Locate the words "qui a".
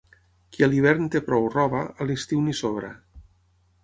0.53-0.69